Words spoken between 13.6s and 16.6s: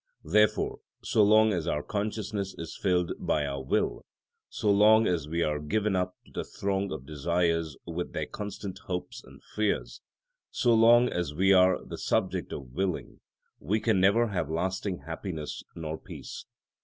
can never have lasting happiness nor peace.